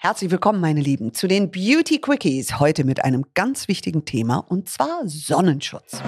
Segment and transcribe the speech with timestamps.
[0.00, 2.60] Herzlich willkommen, meine Lieben, zu den Beauty Quickies.
[2.60, 6.00] Heute mit einem ganz wichtigen Thema und zwar Sonnenschutz.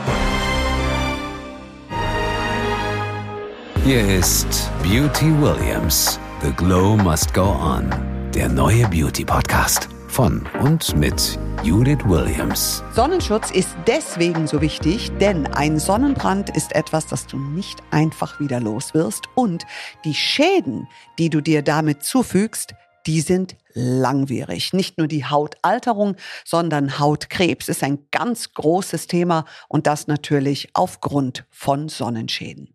[3.83, 6.21] Hier ist Beauty Williams.
[6.41, 7.93] The Glow Must Go On.
[8.33, 12.85] Der neue Beauty Podcast von und mit Judith Williams.
[12.95, 18.61] Sonnenschutz ist deswegen so wichtig, denn ein Sonnenbrand ist etwas, das du nicht einfach wieder
[18.61, 19.67] los wirst und
[20.05, 20.87] die Schäden,
[21.19, 22.75] die du dir damit zufügst,
[23.07, 24.73] die sind langwierig.
[24.73, 31.45] Nicht nur die Hautalterung, sondern Hautkrebs ist ein ganz großes Thema und das natürlich aufgrund
[31.51, 32.75] von Sonnenschäden.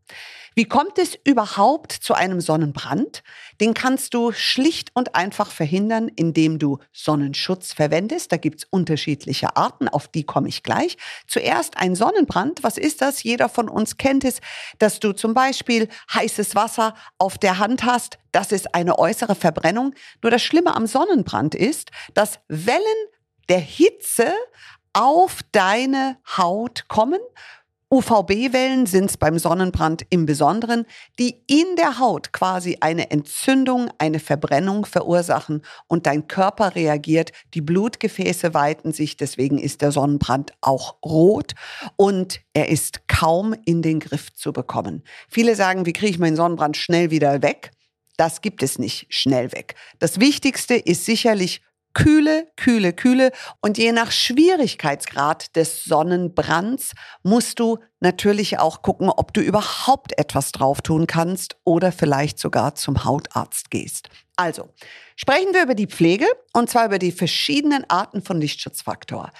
[0.58, 3.23] Wie kommt es überhaupt zu einem Sonnenbrand?
[3.59, 8.31] Den kannst du schlicht und einfach verhindern, indem du Sonnenschutz verwendest.
[8.31, 10.95] Da gibt's unterschiedliche Arten, auf die komme ich gleich.
[11.27, 12.64] Zuerst ein Sonnenbrand.
[12.64, 13.22] Was ist das?
[13.23, 14.39] Jeder von uns kennt es,
[14.80, 18.17] dass du zum Beispiel heißes Wasser auf der Hand hast.
[18.31, 19.94] Das ist eine äußere Verbrennung.
[20.22, 22.81] Nur das Schlimme am Sonnenbrand ist, dass Wellen
[23.49, 24.34] der Hitze
[24.94, 27.19] auf deine Haut kommen
[27.95, 30.86] UVB-Wellen sind es beim Sonnenbrand im Besonderen,
[31.19, 37.31] die in der Haut quasi eine Entzündung, eine Verbrennung verursachen und dein Körper reagiert.
[37.53, 41.53] Die Blutgefäße weiten sich, deswegen ist der Sonnenbrand auch rot
[41.95, 45.03] und er ist kaum in den Griff zu bekommen.
[45.30, 47.72] Viele sagen, wie kriege ich meinen Sonnenbrand schnell wieder weg?
[48.17, 49.75] Das gibt es nicht schnell weg.
[49.99, 51.61] Das Wichtigste ist sicherlich
[51.95, 53.31] Kühle, kühle, kühle.
[53.61, 56.91] Und je nach Schwierigkeitsgrad des Sonnenbrands
[57.23, 62.75] musst du natürlich auch gucken, ob du überhaupt etwas drauf tun kannst oder vielleicht sogar
[62.75, 64.09] zum Hautarzt gehst.
[64.36, 64.69] Also,
[65.16, 69.31] sprechen wir über die Pflege und zwar über die verschiedenen Arten von Lichtschutzfaktor.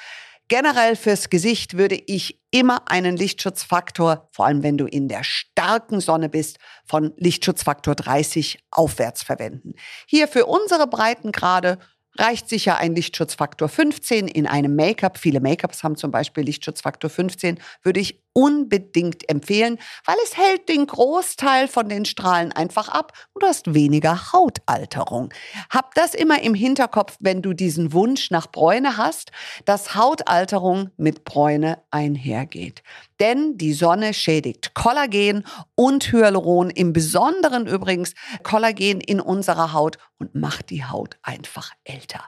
[0.48, 6.00] Generell fürs Gesicht würde ich immer einen Lichtschutzfaktor, vor allem wenn du in der starken
[6.00, 9.74] Sonne bist, von Lichtschutzfaktor 30 aufwärts verwenden.
[10.06, 11.80] Hier für unsere Breitengrade
[12.18, 15.18] reicht sicher ein Lichtschutzfaktor 15 in einem Make-up.
[15.18, 20.86] Viele Make-ups haben zum Beispiel Lichtschutzfaktor 15, würde ich unbedingt empfehlen, weil es hält den
[20.86, 25.34] Großteil von den Strahlen einfach ab und du hast weniger Hautalterung.
[25.70, 29.32] Hab das immer im Hinterkopf, wenn du diesen Wunsch nach Bräune hast,
[29.64, 32.84] dass Hautalterung mit Bräune einhergeht.
[33.22, 35.46] Denn die Sonne schädigt Kollagen
[35.76, 42.26] und Hyaluron, im Besonderen übrigens Kollagen in unserer Haut und macht die Haut einfach älter.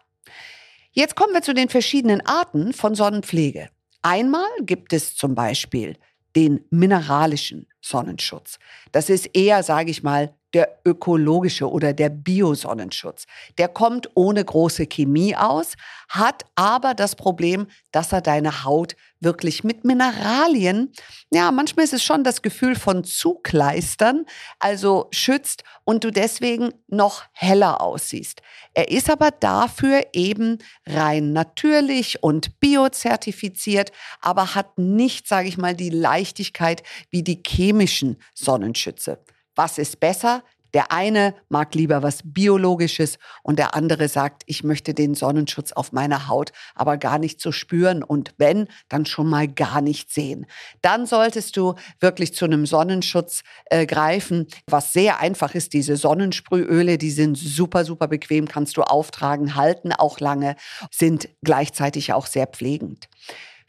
[0.92, 3.70] Jetzt kommen wir zu den verschiedenen Arten von Sonnenpflege.
[4.10, 5.98] Einmal gibt es zum Beispiel
[6.34, 8.58] den mineralischen Sonnenschutz.
[8.94, 13.28] Das ist eher, sage ich mal, der ökologische oder der Biosonnenschutz.
[13.60, 15.74] Der kommt ohne große Chemie aus,
[16.10, 20.92] hat aber das Problem, dass er deine Haut wirklich mit Mineralien,
[21.32, 24.26] ja, manchmal ist es schon das Gefühl von Zugleistern,
[24.58, 28.42] also schützt und du deswegen noch heller aussiehst.
[28.74, 30.58] Er ist aber dafür eben
[30.88, 33.92] rein natürlich und biozertifiziert,
[34.22, 36.82] aber hat nicht, sage ich mal, die Leichtigkeit
[37.12, 39.20] wie die chemischen Sonnenschütze.
[39.58, 40.44] Was ist besser?
[40.76, 45.92] Der eine mag lieber was Biologisches und der andere sagt, ich möchte den Sonnenschutz auf
[45.92, 50.46] meiner Haut aber gar nicht so spüren und wenn, dann schon mal gar nicht sehen.
[50.84, 53.42] Dann solltest du wirklich zu einem Sonnenschutz
[53.72, 55.74] äh, greifen, was sehr einfach ist.
[55.74, 60.56] Diese Sonnensprühöle, die sind super, super bequem, kannst du auftragen, halten auch lange,
[60.92, 63.08] sind gleichzeitig auch sehr pflegend.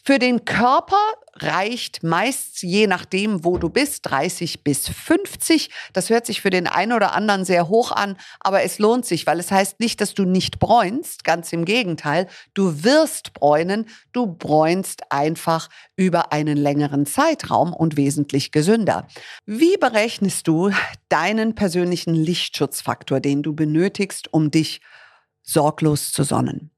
[0.09, 0.97] Für den Körper
[1.35, 5.69] reicht meist, je nachdem, wo du bist, 30 bis 50.
[5.93, 9.27] Das hört sich für den einen oder anderen sehr hoch an, aber es lohnt sich,
[9.27, 12.27] weil es heißt nicht, dass du nicht bräunst, ganz im Gegenteil.
[12.55, 19.07] Du wirst bräunen, du bräunst einfach über einen längeren Zeitraum und wesentlich gesünder.
[19.45, 20.71] Wie berechnest du
[21.11, 24.81] deinen persönlichen Lichtschutzfaktor, den du benötigst, um dich
[25.43, 26.71] sorglos zu sonnen?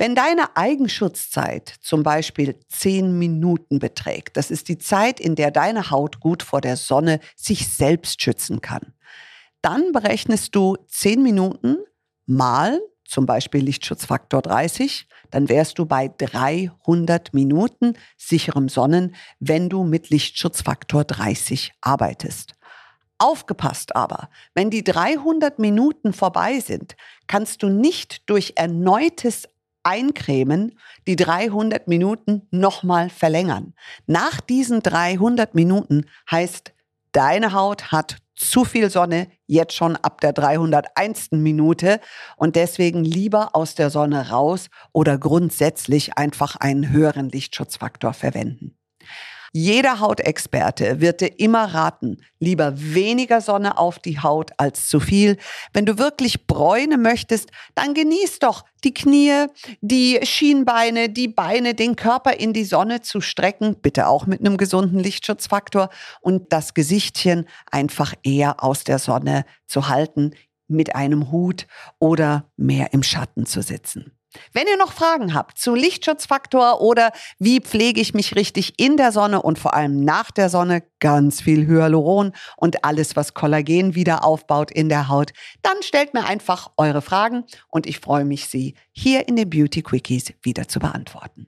[0.00, 5.90] Wenn deine Eigenschutzzeit zum Beispiel zehn Minuten beträgt, das ist die Zeit, in der deine
[5.90, 8.94] Haut gut vor der Sonne sich selbst schützen kann,
[9.60, 11.78] dann berechnest du zehn Minuten
[12.26, 19.82] mal zum Beispiel Lichtschutzfaktor 30, dann wärst du bei 300 Minuten sicherem Sonnen, wenn du
[19.82, 22.52] mit Lichtschutzfaktor 30 arbeitest.
[23.18, 26.94] Aufgepasst aber, wenn die 300 Minuten vorbei sind,
[27.26, 29.48] kannst du nicht durch erneutes
[29.82, 33.74] eincremen, die 300 Minuten nochmal verlängern.
[34.06, 36.72] Nach diesen 300 Minuten heißt,
[37.12, 41.32] deine Haut hat zu viel Sonne, jetzt schon ab der 301.
[41.32, 42.00] Minute
[42.36, 48.77] und deswegen lieber aus der Sonne raus oder grundsätzlich einfach einen höheren Lichtschutzfaktor verwenden.
[49.52, 55.38] Jeder Hautexperte wird dir immer raten, lieber weniger Sonne auf die Haut als zu viel.
[55.72, 59.46] Wenn du wirklich Bräune möchtest, dann genieß doch die Knie,
[59.80, 64.56] die Schienbeine, die Beine, den Körper in die Sonne zu strecken, bitte auch mit einem
[64.56, 65.88] gesunden Lichtschutzfaktor
[66.20, 70.32] und das Gesichtchen einfach eher aus der Sonne zu halten,
[70.68, 71.66] mit einem Hut
[71.98, 74.17] oder mehr im Schatten zu sitzen.
[74.52, 79.12] Wenn ihr noch Fragen habt zu Lichtschutzfaktor oder wie pflege ich mich richtig in der
[79.12, 84.24] Sonne und vor allem nach der Sonne, ganz viel Hyaluron und alles, was Kollagen wieder
[84.24, 85.32] aufbaut in der Haut,
[85.62, 89.82] dann stellt mir einfach eure Fragen und ich freue mich, sie hier in den Beauty
[89.82, 91.46] Quickies wieder zu beantworten.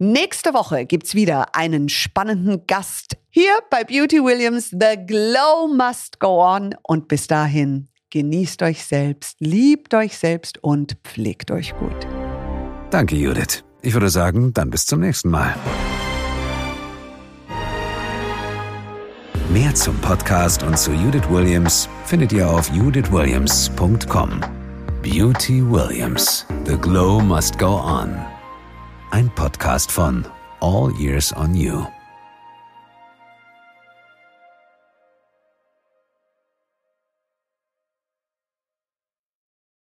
[0.00, 4.70] Nächste Woche gibt's wieder einen spannenden Gast hier bei Beauty Williams.
[4.70, 6.74] The Glow Must Go On.
[6.82, 12.17] Und bis dahin, genießt euch selbst, liebt euch selbst und pflegt euch gut.
[12.90, 13.64] Danke, Judith.
[13.82, 15.54] Ich würde sagen, dann bis zum nächsten Mal.
[19.50, 24.40] Mehr zum Podcast und zu Judith Williams findet ihr auf judithwilliams.com.
[25.02, 26.44] Beauty Williams.
[26.66, 28.14] The Glow Must Go On.
[29.10, 30.26] Ein Podcast von
[30.60, 31.97] All Years on You.